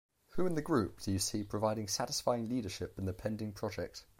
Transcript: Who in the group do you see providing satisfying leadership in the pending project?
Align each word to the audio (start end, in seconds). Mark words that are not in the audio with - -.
Who 0.29 0.47
in 0.47 0.55
the 0.55 0.63
group 0.63 0.99
do 1.01 1.11
you 1.11 1.19
see 1.19 1.43
providing 1.43 1.87
satisfying 1.87 2.49
leadership 2.49 2.97
in 2.97 3.05
the 3.05 3.13
pending 3.13 3.53
project? 3.53 4.03